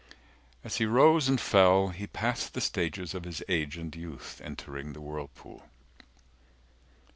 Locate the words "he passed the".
1.89-2.59